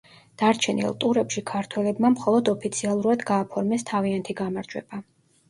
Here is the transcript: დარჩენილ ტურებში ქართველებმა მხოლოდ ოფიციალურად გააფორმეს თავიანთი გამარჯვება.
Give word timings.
დარჩენილ 0.41 0.95
ტურებში 1.03 1.43
ქართველებმა 1.51 2.11
მხოლოდ 2.15 2.51
ოფიციალურად 2.55 3.23
გააფორმეს 3.29 3.87
თავიანთი 3.93 4.39
გამარჯვება. 4.43 5.03